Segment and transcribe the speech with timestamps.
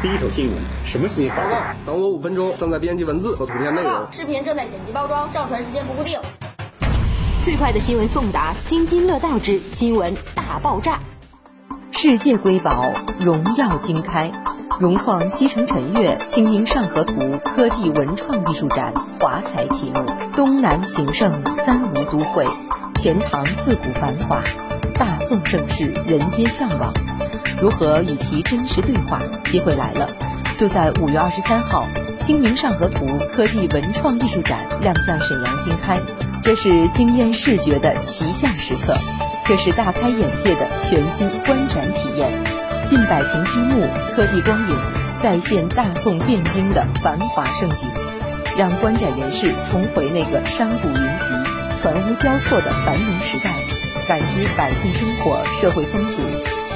[0.00, 0.56] 第一手新闻，
[0.86, 1.36] 什么新闻？
[1.36, 4.06] 报告，等我五分钟，正在编辑文字和图片内容。
[4.12, 6.20] 视频正在剪辑包装，上传时间不固定。
[7.42, 11.00] 最快的新闻送达，津津乐道之新闻大爆炸。
[11.90, 14.30] 世界瑰宝荣耀经开，
[14.78, 20.06] 融创西城辰悦清明上河图科技文创艺术展华彩启幕。
[20.36, 22.46] 东南形胜，三吴都会，
[23.00, 24.44] 钱塘自古繁华，
[24.94, 26.94] 大宋盛世人皆向往。
[27.60, 29.18] 如何与其真实对话？
[29.50, 30.08] 机会来了，
[30.58, 31.88] 就在五月二十三号，
[32.20, 35.98] 清明上河图科技文创艺术展亮相沈阳经开。
[36.44, 38.96] 这是惊艳视觉的奇象时刻，
[39.44, 42.30] 这是大开眼界的全新观展体验。
[42.86, 44.78] 近百屏巨幕，科技光影
[45.18, 47.90] 再现大宋汴京的繁华盛景，
[48.56, 51.50] 让观展人士重回那个山谷云集、
[51.82, 53.50] 船屋交错的繁荣时代，
[54.06, 56.22] 感知百姓生活、社会风俗。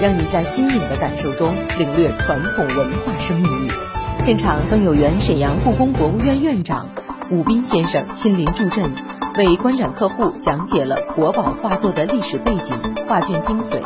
[0.03, 3.73] 让你在新颖的感受中领略传统文化生命力。
[4.19, 6.89] 现场更有原沈阳故宫博物院院长
[7.31, 8.91] 武斌先生亲临助阵，
[9.37, 12.75] 为观展客户讲解了国宝画作的历史背景、
[13.07, 13.81] 画卷精髓，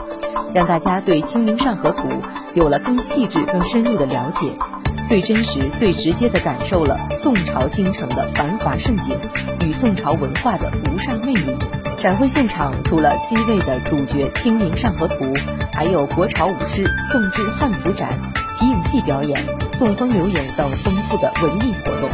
[0.55, 2.09] 让大家对《清明上河图》
[2.55, 4.55] 有了更细致、更深入的了解，
[5.07, 9.19] 最真实、最直接的感受了宋朝京城的繁华盛景
[9.67, 11.55] 与宋朝文化的无上魅力。
[11.99, 15.25] 展会现场除了 C 位的主角《清明上河图》，
[15.77, 18.09] 还有国潮舞狮、宋制汉服展、
[18.59, 22.09] 皮影戏表演、宋风流影等丰富的文艺活动。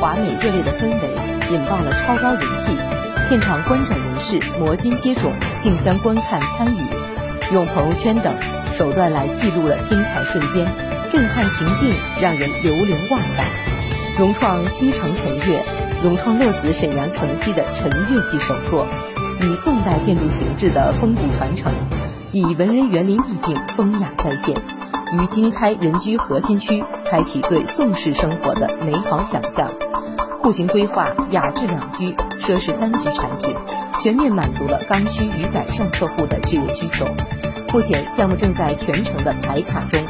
[0.00, 1.14] 华美热烈的氛围
[1.52, 2.76] 引爆了超高人气，
[3.24, 8.34] 现场观展人士摩肩接踵，竞相观看参与，用朋友圈等
[8.76, 10.66] 手段来记录了精彩瞬间，
[11.08, 13.46] 震撼情境让人流连忘返。
[14.18, 15.62] 融创西城晨悦。
[16.02, 18.88] 融创落子沈阳城西的陈悦系首作，
[19.40, 21.70] 以宋代建筑形制的风骨传承，
[22.34, 24.56] 以文人园林意境风雅再现，
[25.12, 29.68] 于经开人居核心区开启对宋式生活的美好想象。
[30.42, 33.54] 户型规划雅致两居、奢侈三居产品，
[34.00, 37.04] 全面满足了刚需与改善客户的置业需求。
[37.70, 40.02] 目前项目正在全程的排卡中，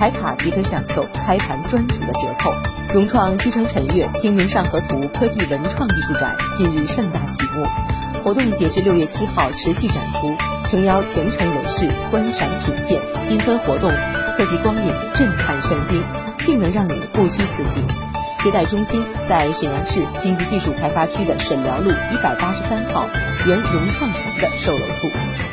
[0.00, 2.52] 排卡即可享受开盘专属的折扣。
[2.92, 7.64] 融创西城辰悦清明上河图科技文创艺术展近日盛大启幕，
[8.24, 10.34] 活动截至六月七号持续展出，
[10.68, 13.90] 诚邀全城人士观赏品鉴，缤纷活动、
[14.36, 16.02] 科技光影震撼神经，
[16.44, 17.82] 定能让你不虚此行。
[18.44, 23.08] 接待中心在沈阳市经济技术开发区的沈辽路一百八十三号
[23.46, 25.47] 原融创城的售楼处。